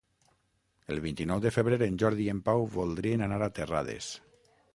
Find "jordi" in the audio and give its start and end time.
2.05-2.25